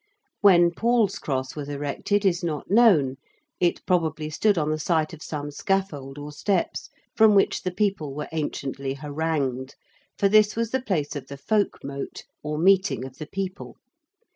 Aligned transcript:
When 0.39 0.71
Paul's 0.71 1.19
Cross 1.19 1.55
was 1.55 1.69
erected 1.69 2.25
is 2.25 2.43
not 2.43 2.71
known: 2.71 3.17
it 3.59 3.85
probably 3.85 4.31
stood 4.31 4.57
on 4.57 4.71
the 4.71 4.79
site 4.79 5.13
of 5.13 5.21
some 5.21 5.51
scaffold 5.51 6.17
or 6.17 6.31
steps, 6.31 6.89
from 7.15 7.35
which 7.35 7.61
the 7.61 7.69
people 7.69 8.15
were 8.15 8.27
anciently 8.31 8.95
harangued, 8.95 9.75
for 10.17 10.27
this 10.27 10.55
was 10.55 10.71
the 10.71 10.81
place 10.81 11.15
of 11.15 11.27
the 11.27 11.37
folk 11.37 11.83
mote, 11.83 12.23
or 12.41 12.57
meeting 12.57 13.05
of 13.05 13.19
the 13.19 13.27
people. 13.27 13.77